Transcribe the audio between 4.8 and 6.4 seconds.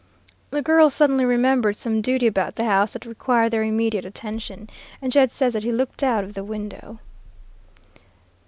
and Jed says that he looked out of